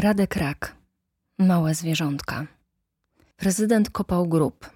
[0.00, 0.76] Radek Rak.
[1.38, 2.46] Małe zwierzątka.
[3.36, 4.70] Prezydent kopał grób.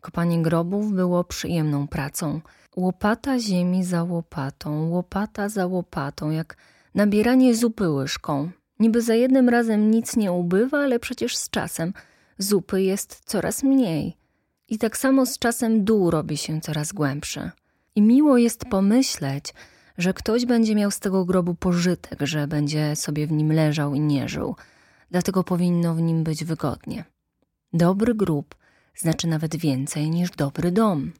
[0.00, 2.40] Kopanie grobów było przyjemną pracą.
[2.76, 6.56] Łopata ziemi za łopatą, łopata za łopatą, jak
[6.94, 8.50] nabieranie zupy łyżką.
[8.78, 11.92] Niby za jednym razem nic nie ubywa, ale przecież z czasem
[12.38, 14.16] zupy jest coraz mniej.
[14.68, 17.50] I tak samo z czasem dół robi się coraz głębszy.
[17.94, 19.54] I miło jest pomyśleć,
[19.98, 24.00] że ktoś będzie miał z tego grobu pożytek, że będzie sobie w nim leżał i
[24.00, 24.56] nie żył.
[25.10, 27.04] Dlatego powinno w nim być wygodnie.
[27.72, 28.54] Dobry grób
[28.96, 31.12] znaczy nawet więcej niż dobry dom.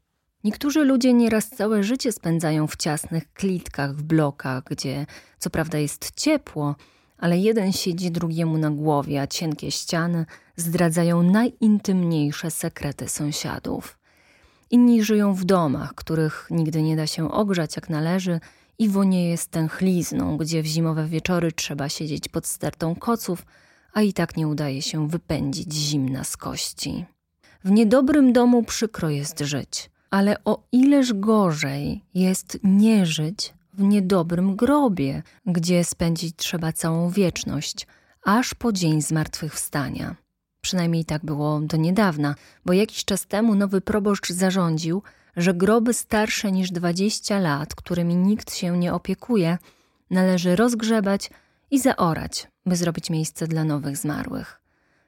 [0.44, 5.06] Niektórzy ludzie nieraz całe życie spędzają w ciasnych klitkach, w blokach, gdzie
[5.38, 6.76] co prawda jest ciepło,
[7.18, 13.98] ale jeden siedzi drugiemu na głowie, a cienkie ściany zdradzają najintymniejsze sekrety sąsiadów.
[14.70, 18.40] Inni żyją w domach, których nigdy nie da się ogrzać jak należy
[18.78, 23.46] i wonieje stęchlizną, gdzie w zimowe wieczory trzeba siedzieć pod stertą koców,
[23.92, 27.04] a i tak nie udaje się wypędzić zimna z kości.
[27.64, 34.56] W niedobrym domu przykro jest żyć, ale o ileż gorzej jest nie żyć w niedobrym
[34.56, 37.86] grobie, gdzie spędzić trzeba całą wieczność,
[38.24, 40.16] aż po dzień zmartwychwstania.
[40.60, 45.02] Przynajmniej tak było do niedawna, bo jakiś czas temu nowy proboszcz zarządził,
[45.36, 49.58] że groby starsze niż 20 lat, którymi nikt się nie opiekuje,
[50.10, 51.30] należy rozgrzebać
[51.70, 54.60] i zaorać, by zrobić miejsce dla nowych zmarłych.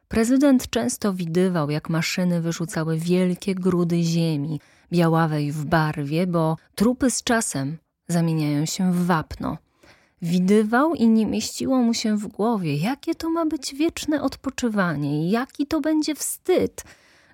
[0.09, 4.61] Prezydent często widywał, jak maszyny wyrzucały wielkie grudy ziemi,
[4.93, 9.59] białawej w barwie, bo trupy z czasem zamieniają się w wapno.
[10.23, 15.31] Widywał i nie mieściło mu się w głowie, jakie to ma być wieczne odpoczywanie i
[15.31, 16.84] jaki to będzie wstyd,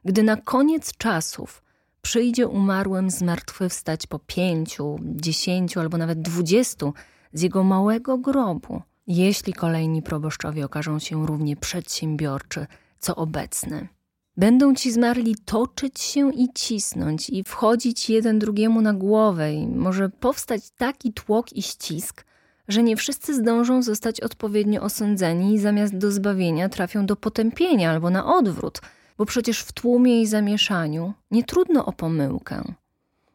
[0.05, 1.64] gdy na koniec czasów
[2.05, 6.93] przyjdzie umarłym zmartwychwstać po pięciu, dziesięciu albo nawet dwudziestu
[7.33, 12.67] z jego małego grobu, jeśli kolejni proboszczowie okażą się równie przedsiębiorczy,
[12.99, 13.89] co obecny.
[14.37, 20.09] Będą ci zmarli toczyć się i cisnąć i wchodzić jeden drugiemu na głowę i może
[20.09, 22.25] powstać taki tłok i ścisk,
[22.69, 28.11] że nie wszyscy zdążą zostać odpowiednio osądzeni i zamiast do zbawienia trafią do potępienia albo
[28.11, 28.81] na odwrót,
[29.19, 32.63] bo przecież w tłumie i zamieszaniu nie trudno o pomyłkę.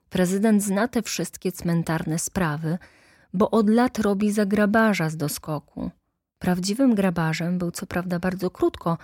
[0.10, 2.78] Prezydent zna te wszystkie cmentarne sprawy,
[3.34, 5.92] bo od lat robi za grabarza z doskoku.
[6.40, 8.98] Prawdziwym grabarzem był co prawda bardzo krótko,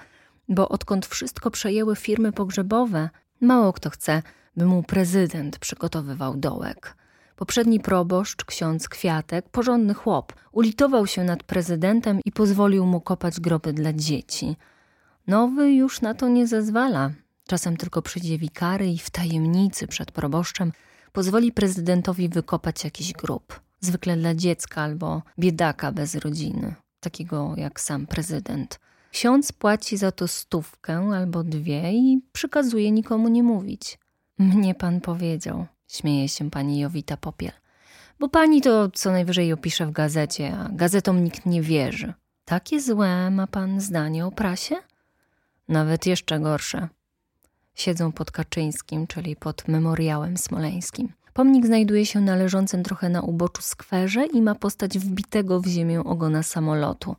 [0.49, 3.09] bo odkąd wszystko przejęły firmy pogrzebowe,
[3.41, 4.21] mało kto chce,
[4.57, 6.95] by mu prezydent przygotowywał dołek.
[7.35, 13.73] Poprzedni proboszcz, ksiądz Kwiatek, porządny chłop, ulitował się nad prezydentem i pozwolił mu kopać groby
[13.73, 14.55] dla dzieci.
[15.27, 17.11] Nowy już na to nie zezwala.
[17.47, 20.71] Czasem tylko przyjdzie wikary i w tajemnicy przed proboszczem
[21.13, 23.61] pozwoli prezydentowi wykopać jakiś grób.
[23.79, 28.79] Zwykle dla dziecka albo biedaka bez rodziny, takiego jak sam prezydent.
[29.11, 33.99] Ksiądz płaci za to stówkę albo dwie i przykazuje nikomu nie mówić.
[34.39, 37.51] Mnie pan powiedział, śmieje się pani Jowita Popiel.
[38.19, 42.13] Bo pani to co najwyżej opisze w gazecie, a gazetom nikt nie wierzy.
[42.45, 44.75] Takie złe ma pan zdanie o prasie?
[45.67, 46.87] Nawet jeszcze gorsze.
[47.75, 51.13] Siedzą pod Kaczyńskim, czyli pod memoriałem smoleńskim.
[51.33, 55.99] Pomnik znajduje się na leżącym trochę na uboczu skwerze i ma postać wbitego w ziemię
[55.99, 57.15] ogona samolotu.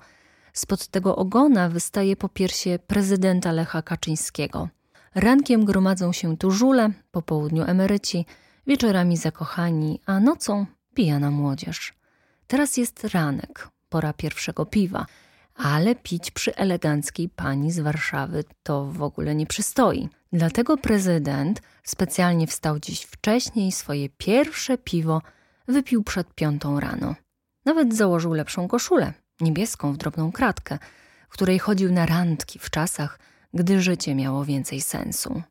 [0.52, 4.68] Spod tego ogona wystaje po piersie prezydenta Lecha Kaczyńskiego.
[5.14, 8.26] Rankiem gromadzą się tu żule, po południu emeryci,
[8.66, 11.94] wieczorami zakochani, a nocą pijana młodzież.
[12.46, 15.06] Teraz jest ranek, pora pierwszego piwa,
[15.56, 20.08] ale pić przy eleganckiej pani z Warszawy to w ogóle nie przystoi.
[20.32, 25.22] Dlatego prezydent specjalnie wstał dziś wcześniej swoje pierwsze piwo
[25.68, 27.14] wypił przed piątą rano.
[27.64, 30.78] Nawet założył lepszą koszulę, niebieską w drobną kratkę,
[31.28, 33.18] w której chodził na randki w czasach,
[33.54, 35.42] gdy życie miało więcej sensu.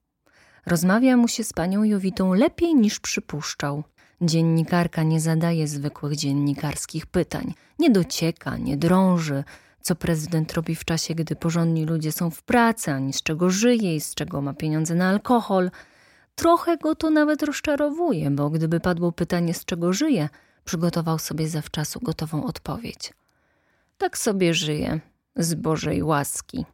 [0.66, 3.84] Rozmawia mu się z panią Jowitą lepiej niż przypuszczał.
[4.22, 9.44] Dziennikarka nie zadaje zwykłych dziennikarskich pytań, nie docieka, nie drąży,
[9.86, 13.96] co prezydent robi w czasie, gdy porządni ludzie są w pracy, ani z czego żyje
[13.96, 15.72] i z czego ma pieniądze na alkohol.
[16.36, 20.30] Trochę go to nawet rozczarowuje, bo gdyby padło pytanie, z czego żyje,
[20.64, 23.14] przygotował sobie zawczasu gotową odpowiedź.
[23.98, 25.00] Tak sobie żyje,
[25.36, 26.66] z Bożej łaski.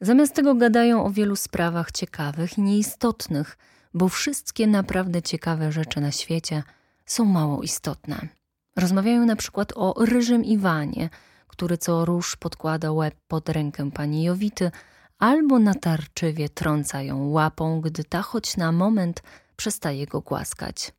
[0.00, 3.58] Zamiast tego gadają o wielu sprawach ciekawych i nieistotnych,
[3.94, 6.62] bo wszystkie naprawdę ciekawe rzeczy na świecie
[7.04, 8.28] są mało istotne.
[8.76, 11.08] Rozmawiają na przykład o ryżym Iwanie,
[11.46, 14.70] który co róż podkłada łeb pod rękę pani Jowity,
[15.18, 19.22] albo natarczywie trąca ją łapą, gdy ta choć na moment
[19.56, 20.92] przestaje go głaskać.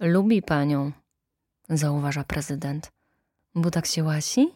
[0.00, 0.92] Lubi panią,
[1.68, 2.92] zauważa prezydent.
[3.54, 4.54] Bo tak się łasi?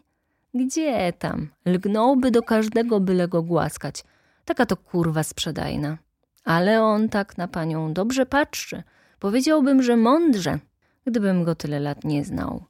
[0.55, 1.49] Gdzie tam?
[1.67, 4.05] Lgnąłby do każdego, byle go głaskać.
[4.45, 5.99] Taka to kurwa sprzedajna.
[6.45, 8.83] Ale on tak na panią dobrze patrzy.
[9.19, 10.59] Powiedziałbym, że mądrze,
[11.07, 12.65] gdybym go tyle lat nie znał.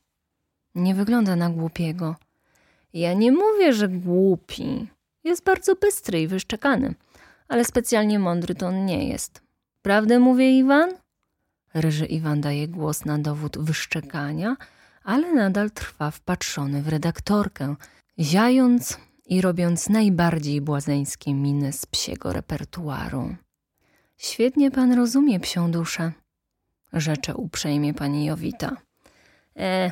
[0.74, 2.16] Nie wygląda na głupiego.
[2.92, 4.88] Ja nie mówię, że głupi.
[5.24, 6.94] Jest bardzo bystry i wyszczekany,
[7.48, 9.42] ale specjalnie mądry to on nie jest.
[9.82, 10.90] Prawdę mówię, Iwan?
[11.74, 14.56] Ryży Iwan daje głos na dowód wyszczekania,
[15.04, 17.74] ale nadal trwa wpatrzony w redaktorkę,
[18.18, 23.36] ziając i robiąc najbardziej błazeńskie miny z psiego repertuaru.
[24.16, 26.12] Świetnie pan rozumie psią duszę,
[26.92, 28.76] rzecze uprzejmie pani Jowita.
[29.56, 29.90] E,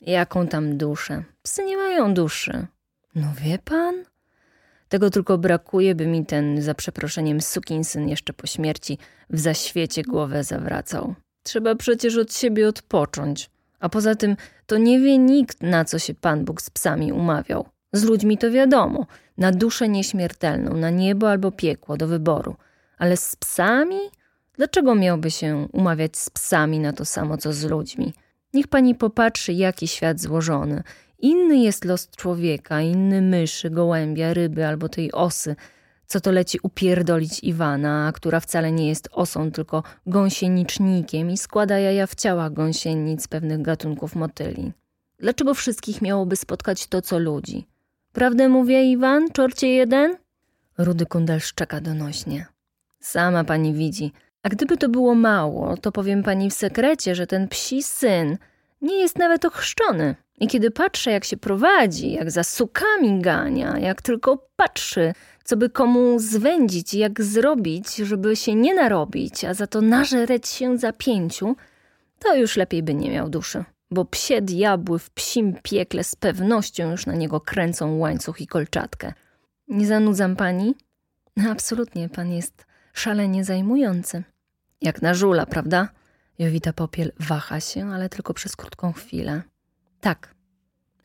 [0.00, 1.24] jaką tam duszę?
[1.42, 2.66] Psy nie mają duszy.
[3.14, 4.04] No wie pan?
[4.88, 8.98] Tego tylko brakuje, by mi ten, za przeproszeniem, sukinsyn jeszcze po śmierci
[9.30, 11.14] w zaświecie głowę zawracał.
[11.42, 13.50] Trzeba przecież od siebie odpocząć.
[13.80, 14.36] A poza tym
[14.66, 17.68] to nie wie nikt, na co się Pan Bóg z psami umawiał.
[17.92, 19.06] Z ludźmi to wiadomo,
[19.38, 22.56] na duszę nieśmiertelną, na niebo albo piekło do wyboru.
[22.98, 23.98] Ale z psami?
[24.56, 28.14] Dlaczego miałby się umawiać z psami na to samo, co z ludźmi?
[28.58, 30.82] Niech pani popatrzy, jaki świat złożony.
[31.18, 35.56] Inny jest los człowieka, inny myszy, gołębia, ryby albo tej osy,
[36.06, 42.06] co to leci upierdolić Iwana, która wcale nie jest osą, tylko gąsienicznikiem i składa jaja
[42.06, 44.72] w ciałach gąsienic pewnych gatunków motyli.
[45.18, 47.66] Dlaczego wszystkich miałoby spotkać to, co ludzi?
[48.12, 50.16] Prawdę mówię, Iwan, czorcie jeden?
[50.78, 52.46] Rudy kundel szczeka donośnie.
[53.00, 54.12] Sama pani widzi.
[54.42, 58.38] A gdyby to było mało, to powiem pani w sekrecie, że ten psi syn
[58.82, 60.14] nie jest nawet ochrzczony.
[60.40, 65.12] I kiedy patrzę, jak się prowadzi, jak za sukami gania, jak tylko patrzy,
[65.44, 70.78] co by komu zwędzić, jak zrobić, żeby się nie narobić, a za to nażereć się
[70.78, 71.56] za pięciu,
[72.18, 76.90] to już lepiej by nie miał duszy, bo psie diabły w psim piekle z pewnością
[76.90, 79.12] już na niego kręcą łańcuch i kolczatkę.
[79.68, 80.74] Nie zanudzam pani?
[81.50, 82.67] Absolutnie, pan jest
[82.98, 84.22] szalenie zajmujący.
[84.82, 85.88] Jak na żula, prawda?
[86.38, 89.42] Jowita Popiel waha się, ale tylko przez krótką chwilę.
[90.00, 90.34] Tak,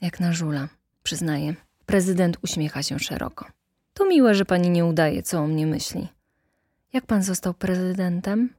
[0.02, 0.68] jak na żula,
[1.04, 1.56] przyznaję.
[1.86, 3.46] Prezydent uśmiecha się szeroko.
[3.94, 6.08] To miłe, że pani nie udaje, co o mnie myśli.
[6.94, 8.50] Jak pan został prezydentem?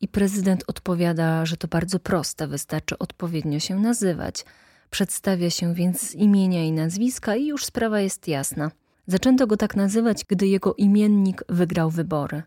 [0.00, 4.44] I prezydent odpowiada, że to bardzo proste, wystarczy odpowiednio się nazywać.
[4.90, 8.70] Przedstawia się więc z imienia i nazwiska i już sprawa jest jasna.
[9.06, 12.42] Zaczęto go tak nazywać, gdy jego imiennik wygrał wybory.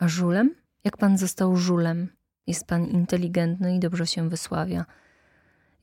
[0.00, 0.54] A żulem?
[0.84, 2.08] Jak pan został żulem?
[2.46, 4.84] Jest pan inteligentny i dobrze się wysławia.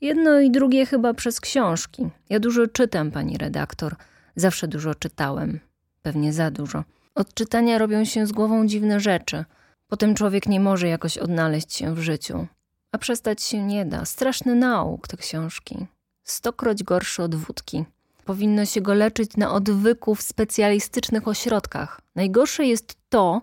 [0.02, 2.10] Jedno i drugie chyba przez książki.
[2.30, 3.96] Ja dużo czytam, pani redaktor.
[4.36, 5.60] Zawsze dużo czytałem.
[6.02, 6.84] Pewnie za dużo.
[7.16, 9.46] Od czytania robią się z głową dziwne rzeczy.
[9.88, 12.48] Potem człowiek nie może jakoś odnaleźć się w życiu.
[12.92, 14.06] A przestać się nie da.
[14.06, 15.86] Straszny nauk te książki.
[16.24, 17.86] Stokroć gorszy od wódki.
[18.26, 22.02] Powinno się go leczyć na odwyku w specjalistycznych ośrodkach.
[22.16, 23.42] Najgorsze jest to,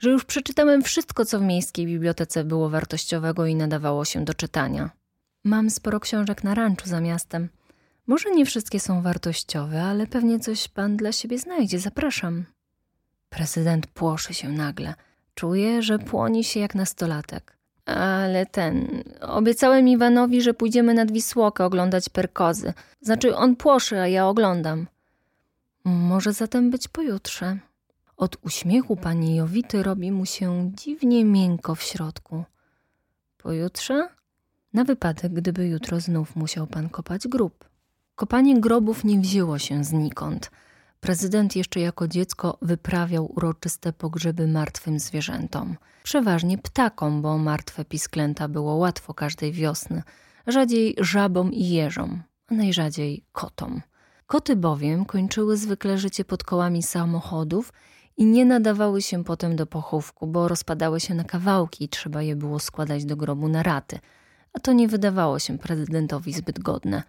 [0.00, 4.90] że już przeczytałem wszystko, co w miejskiej bibliotece było wartościowego i nadawało się do czytania.
[5.44, 7.48] Mam sporo książek na ranczu za miastem.
[8.06, 11.78] Może nie wszystkie są wartościowe, ale pewnie coś pan dla siebie znajdzie.
[11.78, 12.44] Zapraszam.
[13.28, 14.94] Prezydent płoszy się nagle.
[15.34, 17.56] Czuje, że płoni się jak nastolatek.
[17.86, 19.02] Ale ten.
[19.20, 22.72] Obiecałem Iwanowi, że pójdziemy nad Wisłokę oglądać perkozy.
[23.00, 24.86] Znaczy, on płoszy, a ja oglądam.
[25.84, 27.58] Może zatem być pojutrze.
[28.20, 32.44] Od uśmiechu pani Jowity robi mu się dziwnie miękko w środku.
[33.38, 34.08] Pojutrze?
[34.72, 37.68] Na wypadek, gdyby jutro znów musiał pan kopać grób.
[38.14, 40.50] Kopanie grobów nie wzięło się znikąd.
[41.00, 45.76] Prezydent jeszcze jako dziecko wyprawiał uroczyste pogrzeby martwym zwierzętom.
[46.02, 50.02] Przeważnie ptakom, bo martwe pisklęta było łatwo każdej wiosny,
[50.46, 53.82] rzadziej żabom i jeżom, a najrzadziej kotom.
[54.26, 57.72] Koty bowiem kończyły zwykle życie pod kołami samochodów
[58.16, 62.36] i nie nadawały się potem do pochówku, bo rozpadały się na kawałki i trzeba je
[62.36, 63.98] było składać do grobu na raty,
[64.52, 67.02] a to nie wydawało się prezydentowi zbyt godne.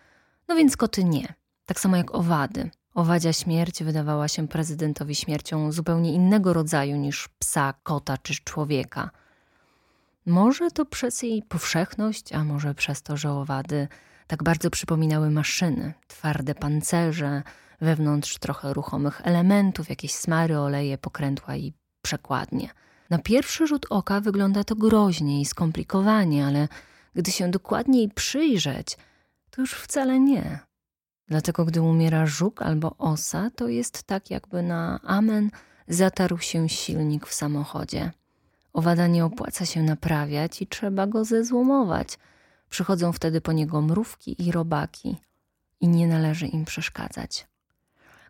[0.47, 1.33] No więc koty nie,
[1.65, 2.69] tak samo jak owady.
[2.93, 9.09] Owadzia śmierć wydawała się prezydentowi śmiercią zupełnie innego rodzaju niż psa, kota czy człowieka.
[10.25, 13.87] Może to przez jej powszechność, a może przez to, że owady
[14.27, 17.43] tak bardzo przypominały maszyny, twarde pancerze,
[17.81, 22.69] wewnątrz trochę ruchomych elementów, jakieś smary, oleje, pokrętła i przekładnie.
[23.09, 26.67] Na pierwszy rzut oka wygląda to groźnie i skomplikowanie, ale
[27.15, 28.97] gdy się dokładniej przyjrzeć,
[29.49, 30.59] to już wcale nie.
[31.27, 35.49] Dlatego, gdy umiera żuk albo osa, to jest tak, jakby na amen
[35.87, 38.11] zatarł się silnik w samochodzie.
[38.73, 42.19] Owada nie opłaca się naprawiać i trzeba go zezłomować.
[42.69, 45.17] Przychodzą wtedy po niego mrówki i robaki.
[45.81, 47.47] i nie należy im przeszkadzać.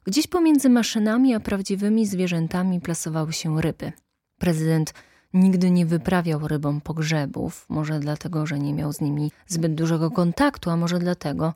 [0.03, 3.91] Gdzieś pomiędzy maszynami a prawdziwymi zwierzętami plasowały się ryby.
[4.37, 4.93] Prezydent
[5.33, 10.69] nigdy nie wyprawiał rybom pogrzebów, może dlatego, że nie miał z nimi zbyt dużego kontaktu,
[10.69, 11.53] a może dlatego,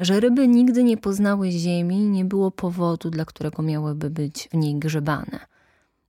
[0.00, 4.56] że ryby nigdy nie poznały ziemi i nie było powodu, dla którego miałyby być w
[4.56, 5.38] niej grzebane.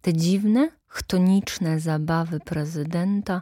[0.01, 3.41] Te dziwne, chtoniczne zabawy prezydenta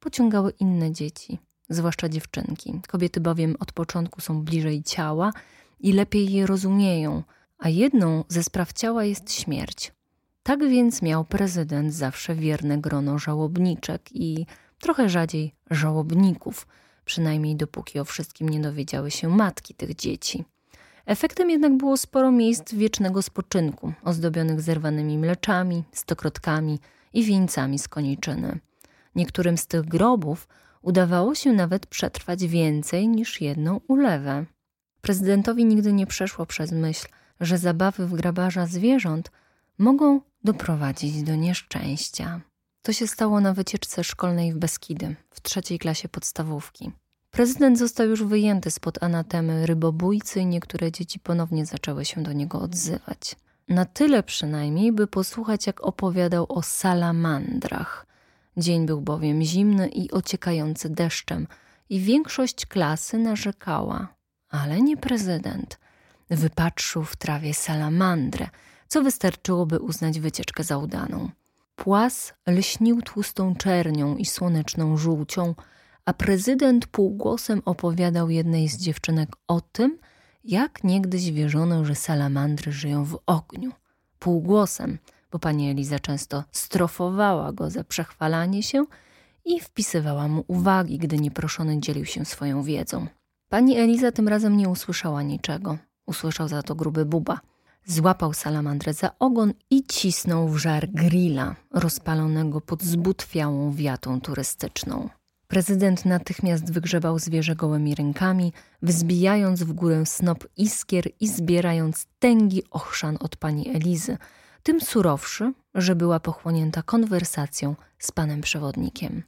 [0.00, 2.80] pociągały inne dzieci, zwłaszcza dziewczynki.
[2.88, 5.32] Kobiety bowiem od początku są bliżej ciała
[5.80, 7.22] i lepiej je rozumieją,
[7.58, 9.92] a jedną ze spraw ciała jest śmierć.
[10.42, 14.46] Tak więc miał prezydent zawsze wierne grono żałobniczek i
[14.80, 16.66] trochę rzadziej żałobników,
[17.04, 20.44] przynajmniej dopóki o wszystkim nie dowiedziały się matki tych dzieci.
[21.06, 26.78] Efektem jednak było sporo miejsc wiecznego spoczynku, ozdobionych zerwanymi mleczami, stokrotkami
[27.12, 28.58] i wieńcami z koniczyny.
[29.14, 30.48] Niektórym z tych grobów
[30.82, 34.44] udawało się nawet przetrwać więcej niż jedną ulewę.
[35.00, 37.06] Prezydentowi nigdy nie przeszło przez myśl,
[37.40, 39.30] że zabawy w grabarza zwierząt
[39.78, 42.40] mogą doprowadzić do nieszczęścia.
[42.82, 46.92] To się stało na wycieczce szkolnej w Beskidy w trzeciej klasie podstawówki.
[47.36, 52.60] Prezydent został już wyjęty spod anatemy rybobójcy i niektóre dzieci ponownie zaczęły się do niego
[52.60, 53.36] odzywać.
[53.68, 58.06] Na tyle przynajmniej, by posłuchać, jak opowiadał o salamandrach.
[58.56, 61.46] Dzień był bowiem zimny i ociekający deszczem,
[61.90, 64.08] i większość klasy narzekała,
[64.48, 65.78] ale nie prezydent.
[66.30, 68.48] Wypatrzył w trawie salamandrę,
[68.88, 71.30] co wystarczyłoby uznać wycieczkę za udaną.
[71.76, 75.54] Płas lśnił tłustą czernią i słoneczną żółcią,
[76.06, 79.98] a prezydent półgłosem opowiadał jednej z dziewczynek o tym,
[80.44, 83.72] jak niegdyś wierzono, że salamandry żyją w ogniu.
[84.18, 84.98] Półgłosem,
[85.30, 88.84] bo pani Eliza często strofowała go za przechwalanie się
[89.44, 93.06] i wpisywała mu uwagi, gdy nieproszony dzielił się swoją wiedzą.
[93.48, 95.78] Pani Eliza tym razem nie usłyszała niczego.
[96.06, 97.40] Usłyszał za to gruby buba.
[97.84, 105.08] Złapał salamandrę za ogon i cisnął w żar grilla, rozpalonego pod zbutwiałą wiatą turystyczną.
[105.48, 113.16] Prezydent natychmiast wygrzebał zwierzę gołymi rękami, wzbijając w górę snop iskier i zbierając tęgi ochrzan
[113.20, 114.18] od pani Elizy,
[114.62, 119.22] tym surowszy, że była pochłonięta konwersacją z panem przewodnikiem.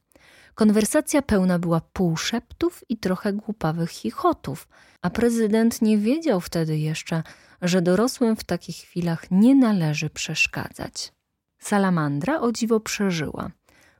[0.54, 4.68] Konwersacja pełna była półszeptów i trochę głupawych chichotów,
[5.02, 7.22] a prezydent nie wiedział wtedy jeszcze,
[7.62, 11.12] że dorosłym w takich chwilach nie należy przeszkadzać.
[11.58, 13.50] Salamandra o dziwo przeżyła.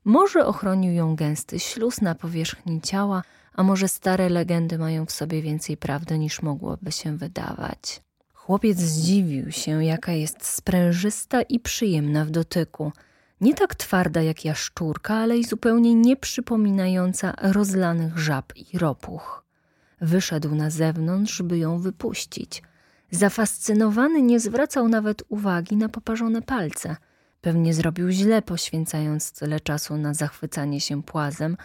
[0.05, 3.23] Może ochronił ją gęsty śluz na powierzchni ciała,
[3.55, 8.02] a może stare legendy mają w sobie więcej prawdy niż mogłoby się wydawać.
[8.35, 12.93] Chłopiec zdziwił się, jaka jest sprężysta i przyjemna w dotyku.
[13.40, 19.45] Nie tak twarda jak jaszczurka, ale i zupełnie nie przypominająca rozlanych żab i ropuch.
[20.00, 22.62] Wyszedł na zewnątrz, by ją wypuścić.
[23.11, 26.97] Zafascynowany nie zwracał nawet uwagi na poparzone palce–
[27.40, 31.57] Pewnie zrobił źle, poświęcając tyle czasu na zachwycanie się płazem,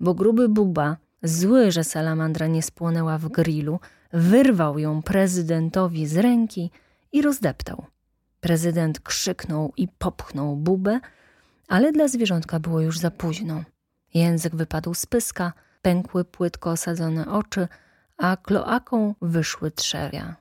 [0.00, 3.80] bo gruby buba, zły, że salamandra nie spłonęła w grillu,
[4.12, 6.70] wyrwał ją prezydentowi z ręki
[7.12, 7.86] i rozdeptał.
[8.40, 11.00] Prezydent krzyknął i popchnął bubę,
[11.68, 13.64] ale dla zwierzątka było już za późno.
[14.14, 17.68] Język wypadł z pyska, pękły płytko osadzone oczy,
[18.16, 20.36] a kloaką wyszły trzewia.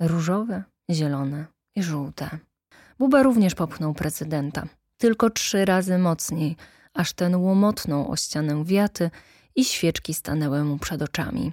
[0.00, 2.38] Różowe, zielone i żółte.
[2.98, 4.66] Buba również popchnął prezydenta.
[4.98, 6.56] Tylko trzy razy mocniej,
[6.94, 9.10] aż ten łomotnął o ścianę wiaty
[9.56, 11.52] i świeczki stanęły mu przed oczami.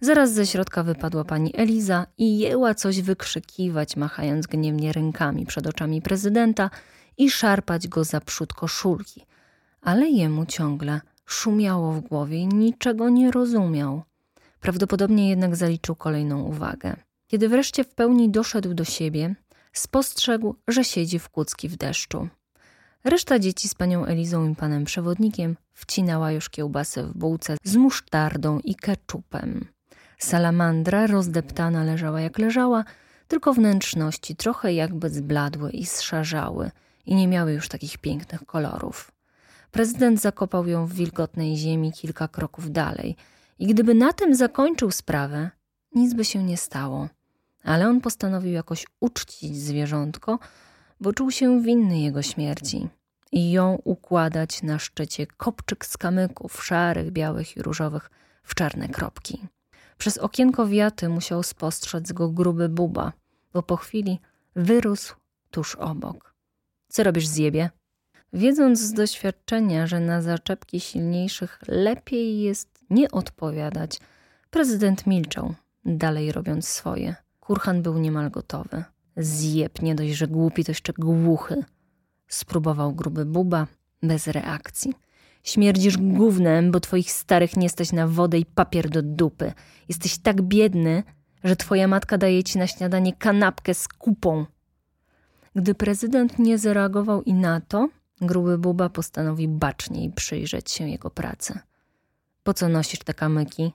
[0.00, 6.02] Zaraz ze środka wypadła pani Eliza i jęła coś wykrzykiwać, machając gniewnie rękami przed oczami
[6.02, 6.70] prezydenta
[7.18, 9.24] i szarpać go za przód koszulki.
[9.80, 14.02] Ale jemu ciągle szumiało w głowie i niczego nie rozumiał.
[14.60, 16.96] Prawdopodobnie jednak zaliczył kolejną uwagę.
[17.26, 19.34] Kiedy wreszcie w pełni doszedł do siebie,
[19.74, 22.28] spostrzegł, że siedzi w kucki w deszczu.
[23.04, 28.58] Reszta dzieci z panią Elizą i panem przewodnikiem wcinała już kiełbasę w bułce z musztardą
[28.58, 29.68] i keczupem.
[30.18, 32.84] Salamandra rozdeptana leżała jak leżała,
[33.28, 36.70] tylko wnętrzności trochę jakby zbladły i zszarzały
[37.06, 39.12] i nie miały już takich pięknych kolorów.
[39.70, 43.16] Prezydent zakopał ją w wilgotnej ziemi kilka kroków dalej
[43.58, 45.50] i gdyby na tym zakończył sprawę,
[45.94, 47.08] nic by się nie stało
[47.64, 50.38] ale on postanowił jakoś uczcić zwierzątko,
[51.00, 52.88] bo czuł się winny jego śmierci
[53.32, 58.10] i ją układać na szczycie kopczyk z kamyków, szarych, białych i różowych,
[58.42, 59.46] w czarne kropki.
[59.98, 63.12] Przez okienko wiaty musiał spostrzec go gruby buba,
[63.52, 64.20] bo po chwili
[64.56, 65.14] wyrósł
[65.50, 66.34] tuż obok.
[66.88, 67.70] Co robisz, zjebie?
[68.32, 74.00] Wiedząc z doświadczenia, że na zaczepki silniejszych lepiej jest nie odpowiadać,
[74.50, 75.54] prezydent milczał,
[75.84, 77.23] dalej robiąc swoje.
[77.44, 78.84] Kurhan był niemal gotowy.
[79.16, 81.64] Zjeb, nie dość, że głupi, to jeszcze głuchy.
[82.28, 83.66] Spróbował gruby buba,
[84.02, 84.94] bez reakcji.
[85.42, 89.52] Śmierdzisz gównem, bo twoich starych nie stać na wodę i papier do dupy.
[89.88, 91.02] Jesteś tak biedny,
[91.44, 94.46] że twoja matka daje ci na śniadanie kanapkę z kupą.
[95.54, 97.88] Gdy prezydent nie zareagował i na to,
[98.20, 101.58] gruby buba postanowił baczniej przyjrzeć się jego pracy.
[102.42, 103.72] Po co nosisz te kamyki?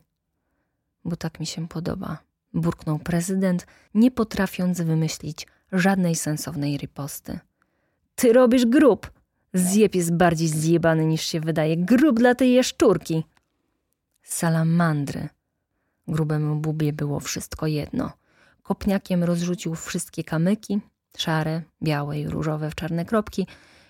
[1.06, 2.18] Bo tak mi się podoba,
[2.54, 7.40] burknął prezydent, nie potrafiąc wymyślić żadnej sensownej riposty.
[8.16, 9.12] Ty robisz grób!
[9.54, 11.78] Zjeb jest bardziej zjebany niż się wydaje.
[11.78, 13.24] Grób dla tej jaszczurki.
[14.24, 15.30] Salamandry.
[16.08, 18.12] Grubemu bubie było wszystko jedno.
[18.64, 20.80] Kopniakiem rozrzucił wszystkie kamyki,
[21.18, 23.48] szare, białe i różowe w czarne kropki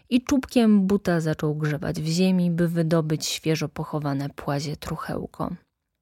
[0.09, 5.55] i czubkiem buta zaczął grzebać w ziemi, by wydobyć świeżo pochowane płazie truchełko.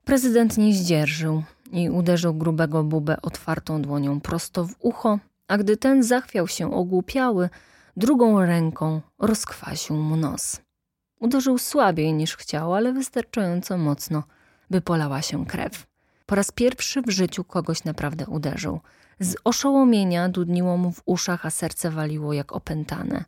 [0.06, 6.04] Prezydent nie zdzierżył i uderzył grubego bubę otwartą dłonią prosto w ucho, a gdy ten
[6.04, 7.50] zachwiał się ogłupiały,
[7.98, 10.62] drugą ręką rozkwasił mu nos.
[11.20, 14.24] Uderzył słabiej niż chciał, ale wystarczająco mocno,
[14.70, 15.88] by polała się krew.
[16.26, 18.80] Po raz pierwszy w życiu kogoś naprawdę uderzył.
[19.20, 23.26] Z oszołomienia dudniło mu w uszach, a serce waliło jak opętane.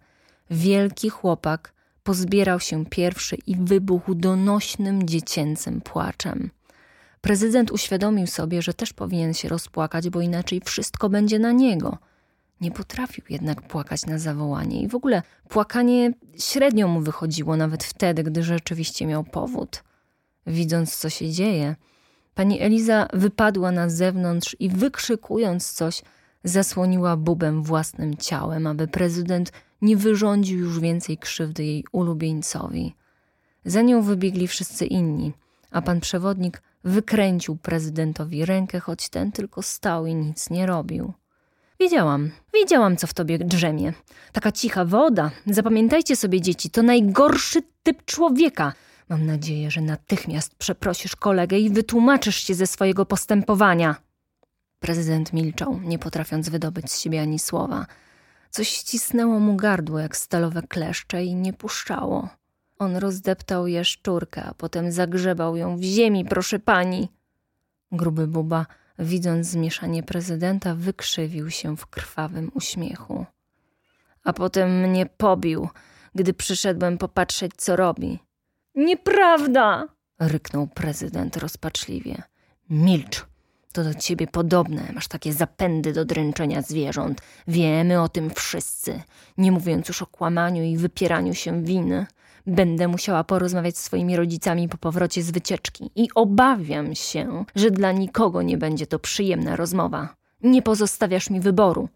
[0.52, 6.50] Wielki chłopak pozbierał się pierwszy i wybuchł donośnym dziecięcym płaczem.
[7.22, 11.98] Prezydent uświadomił sobie, że też powinien się rozpłakać, bo inaczej wszystko będzie na niego–
[12.62, 18.24] nie potrafił jednak płakać na zawołanie i w ogóle płakanie średnio mu wychodziło, nawet wtedy,
[18.24, 19.84] gdy rzeczywiście miał powód.
[20.48, 21.76] Widząc, co się dzieje,
[22.36, 26.02] pani Eliza wypadła na zewnątrz i wykrzykując coś,
[26.44, 32.96] zasłoniła bubem własnym ciałem, aby prezydent nie wyrządził już więcej krzywdy jej ulubieńcowi.
[33.66, 35.34] Za nią wybiegli wszyscy inni,
[35.72, 41.14] a pan przewodnik wykręcił prezydentowi rękę, choć ten tylko stał i nic nie robił.
[41.80, 43.94] Wiedziałam, wiedziałam, co w tobie drzemie.
[44.32, 45.32] Taka cicha woda.
[45.46, 48.74] Zapamiętajcie sobie, dzieci, to najgorszy typ człowieka.
[49.10, 53.96] Mam nadzieję, że natychmiast przeprosisz kolegę i wytłumaczysz się ze swojego postępowania.
[54.80, 57.86] Prezydent milczał, nie potrafiąc wydobyć z siebie ani słowa.
[58.50, 62.30] Coś ścisnęło mu gardło jak stalowe kleszcze i nie puszczało.
[62.80, 67.10] On rozdeptał jaszczurkę, a potem zagrzebał ją w ziemi, proszę pani.
[67.92, 68.66] Gruby buba
[69.00, 73.26] widząc zmieszanie prezydenta, wykrzywił się w krwawym uśmiechu.
[74.24, 75.70] A potem mnie pobił,
[76.16, 78.20] gdy przyszedłem popatrzeć, co robi.
[78.76, 79.88] Nieprawda!
[80.20, 82.24] ryknął prezydent rozpaczliwie.
[82.70, 83.26] Milcz!
[83.74, 87.22] To do ciebie podobne, masz takie zapędy do dręczenia zwierząt.
[87.48, 89.02] Wiemy o tym wszyscy,
[89.38, 92.06] nie mówiąc już o kłamaniu i wypieraniu się winy.
[92.48, 97.92] Będę musiała porozmawiać z swoimi rodzicami po powrocie z wycieczki i obawiam się, że dla
[97.92, 100.16] nikogo nie będzie to przyjemna rozmowa.
[100.44, 101.90] Nie pozostawiasz mi wyboru.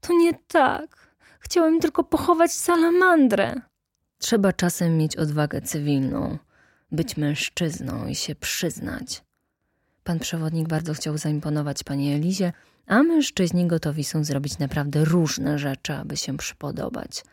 [0.00, 1.14] To nie tak.
[1.40, 3.54] Chciałem tylko pochować salamandrę.
[4.18, 6.38] Trzeba czasem mieć odwagę cywilną,
[6.92, 9.24] być mężczyzną i się przyznać.
[10.04, 12.52] Pan przewodnik bardzo chciał zaimponować pani Elizie,
[12.86, 17.24] a mężczyźni gotowi są zrobić naprawdę różne rzeczy, aby się przypodobać.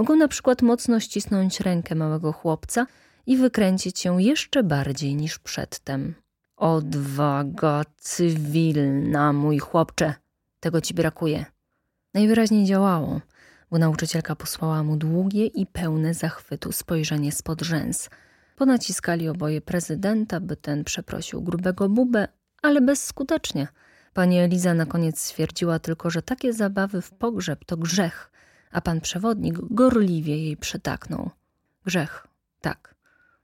[0.00, 2.86] Mogą na przykład mocno ścisnąć rękę małego chłopca
[3.26, 6.14] i wykręcić ją jeszcze bardziej niż przedtem.
[6.56, 10.14] Odwaga cywilna, mój chłopcze,
[10.60, 11.44] tego ci brakuje.
[12.14, 13.20] Najwyraźniej działało,
[13.70, 18.10] bo nauczycielka posłała mu długie i pełne zachwytu spojrzenie spod rzęs.
[18.56, 22.28] Ponaciskali oboje prezydenta, by ten przeprosił grubego bubę,
[22.62, 23.68] ale bezskutecznie.
[24.14, 28.30] Pani Eliza na koniec stwierdziła tylko, że takie zabawy w pogrzeb to grzech,
[28.70, 31.30] a pan przewodnik gorliwie jej przytaknął.
[31.84, 32.26] Grzech,
[32.60, 32.94] tak,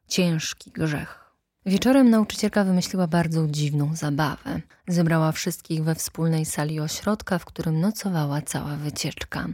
[0.09, 1.27] ciężki grzech.
[1.67, 4.61] Wieczorem nauczycielka wymyśliła bardzo dziwną zabawę.
[4.89, 9.47] Zebrała wszystkich we wspólnej sali ośrodka, w którym nocowała cała wycieczka.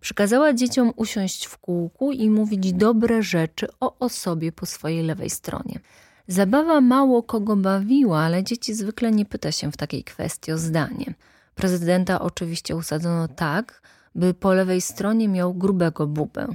[0.00, 5.80] Przykazała dzieciom usiąść w kółku i mówić dobre rzeczy o osobie po swojej lewej stronie.
[6.28, 11.14] Zabawa mało kogo bawiła, ale dzieci zwykle nie pyta się w takiej kwestii o zdanie.
[11.54, 13.82] Prezydenta oczywiście usadzono tak,
[14.18, 16.46] by po lewej stronie miał grubego bubę.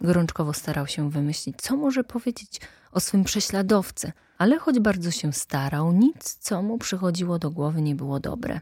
[0.00, 2.60] Gorączkowo starał się wymyślić, co może powiedzieć
[2.92, 7.94] o swym prześladowcy, ale choć bardzo się starał, nic, co mu przychodziło do głowy, nie
[7.94, 8.60] było dobre.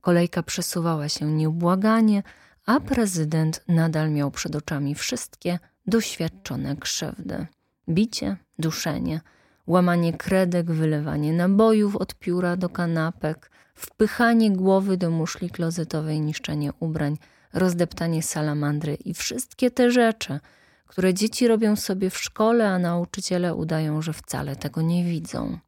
[0.00, 2.22] Kolejka przesuwała się nieubłaganie,
[2.66, 7.46] a prezydent nadal miał przed oczami wszystkie doświadczone krzywdy.
[7.88, 9.20] Bicie, duszenie,
[9.66, 17.16] łamanie kredek, wylewanie nabojów od pióra do kanapek, wpychanie głowy do muszli klozetowej, niszczenie ubrań–
[17.52, 20.40] rozdeptanie salamandry i wszystkie te rzeczy,
[20.86, 25.58] które dzieci robią sobie w szkole, a nauczyciele udają, że wcale tego nie widzą.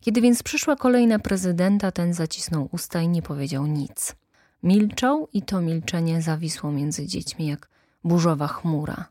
[0.00, 4.16] Kiedy więc przyszła kolejna prezydenta, ten zacisnął usta i nie powiedział nic.
[4.62, 7.68] Milczał i to milczenie zawisło między dziećmi jak
[8.04, 9.04] burzowa chmura.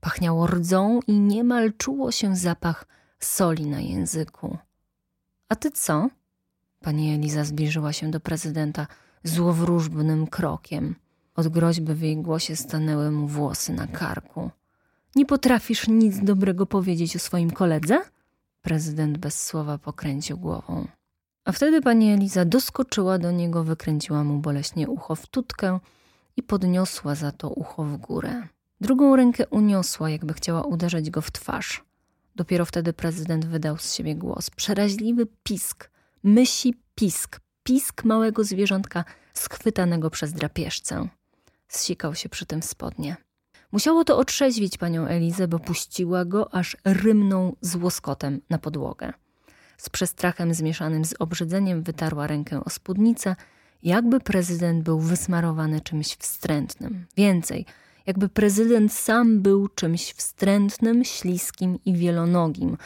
[0.00, 2.86] Pachniało rdzą i niemal czuło się zapach
[3.18, 4.58] soli na języku.
[5.48, 6.08] A ty co?
[6.80, 8.86] Pani Eliza zbliżyła się do prezydenta
[9.24, 10.94] złowróżbnym krokiem.
[11.36, 14.50] Od groźby w jej głosie stanęły mu włosy na karku.
[15.16, 18.02] Nie potrafisz nic dobrego powiedzieć o swoim koledze?
[18.62, 20.86] Prezydent bez słowa pokręcił głową.
[21.44, 25.80] A wtedy pani Eliza doskoczyła do niego, wykręciła mu boleśnie ucho w tutkę
[26.36, 28.42] i podniosła za to ucho w górę.
[28.80, 31.84] Drugą rękę uniosła, jakby chciała uderzyć go w twarz.
[32.36, 34.50] Dopiero wtedy prezydent wydał z siebie głos.
[34.50, 35.90] Przeraźliwy pisk,
[36.22, 41.08] mysi pisk, pisk małego zwierzątka schwytanego przez drapieżcę.
[41.70, 43.16] Zsikał się przy tym spodnie.
[43.72, 49.12] Musiało to otrzeźwić panią Elizę, bo puściła go, aż rymnął z łoskotem na podłogę.
[49.76, 53.36] Z przestrachem zmieszanym z obrzydzeniem wytarła rękę o spódnicę,
[53.82, 57.06] jakby prezydent był wysmarowany czymś wstrętnym.
[57.16, 57.66] Więcej,
[58.06, 62.76] jakby prezydent sam był czymś wstrętnym, śliskim i wielonogim,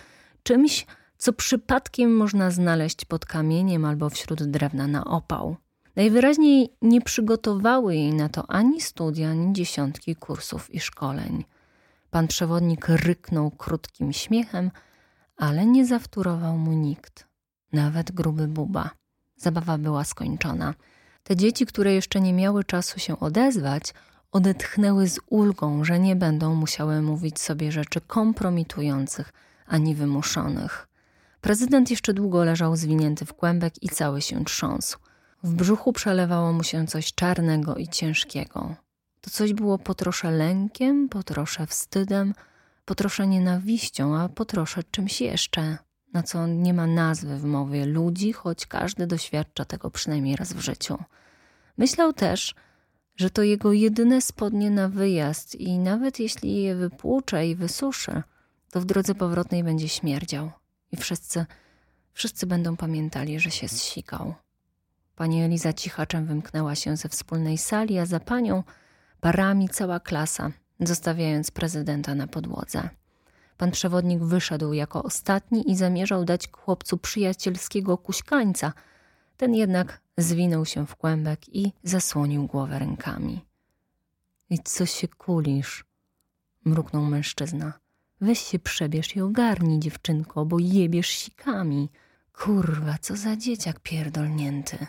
[0.42, 0.86] czymś,
[1.18, 5.56] co przypadkiem można znaleźć pod kamieniem albo wśród drewna na opał.
[5.96, 11.44] Najwyraźniej nie przygotowały jej na to ani studia, ani dziesiątki kursów i szkoleń.
[12.10, 14.70] Pan przewodnik ryknął krótkim śmiechem,
[15.36, 17.26] ale nie zawtórował mu nikt,
[17.72, 18.90] nawet gruby buba.
[19.36, 20.74] Zabawa była skończona.
[21.22, 23.94] Te dzieci, które jeszcze nie miały czasu się odezwać,
[24.32, 29.32] odetchnęły z ulgą, że nie będą musiały mówić sobie rzeczy kompromitujących
[29.66, 30.88] ani wymuszonych.
[31.40, 34.98] Prezydent jeszcze długo leżał zwinięty w kłębek i cały się trząsł.
[35.44, 38.74] W brzuchu przelewało mu się coś czarnego i ciężkiego.
[39.20, 42.34] To coś było po trosze lękiem, po trosze wstydem,
[42.84, 45.78] po nienawiścią, a po trosze czymś jeszcze,
[46.12, 50.60] na co nie ma nazwy w mowie ludzi, choć każdy doświadcza tego przynajmniej raz w
[50.60, 50.98] życiu.
[51.78, 52.54] Myślał też,
[53.16, 58.22] że to jego jedyne spodnie na wyjazd i nawet jeśli je wypłucze i wysuszy,
[58.70, 60.50] to w drodze powrotnej będzie śmierdział
[60.92, 61.46] i wszyscy,
[62.12, 64.34] wszyscy będą pamiętali, że się zsikał.
[65.16, 68.62] Pani Eliza cichaczem wymknęła się ze wspólnej sali, a za panią
[69.20, 70.50] parami cała klasa,
[70.80, 72.88] zostawiając prezydenta na podłodze.
[73.56, 78.72] Pan przewodnik wyszedł jako ostatni i zamierzał dać chłopcu przyjacielskiego kuśkańca.
[79.36, 83.44] Ten jednak zwinął się w kłębek i zasłonił głowę rękami.
[84.50, 85.84] I co się kulisz?
[86.64, 87.72] mruknął mężczyzna.
[88.20, 91.90] Weź się przebierz i ogarnij, dziewczynko, bo jebiesz sikami.
[92.32, 94.86] Kurwa, co za dzieciak pierdolnięty.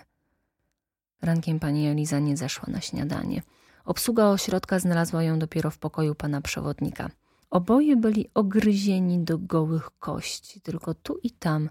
[1.26, 3.42] Rankiem pani Eliza nie zeszła na śniadanie.
[3.86, 7.10] Obsługa ośrodka znalazła ją dopiero w pokoju pana przewodnika.
[7.50, 11.70] Oboje byli ogryzieni do gołych kości, tylko tu i tam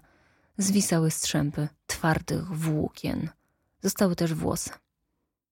[0.57, 3.29] zwisały strzępy twardych włókien.
[3.81, 4.69] Zostały też włosy,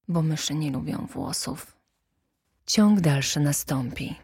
[0.08, 1.78] bo myszy nie lubią włosów.
[2.66, 4.16] Ciąg dalszy nastąpi.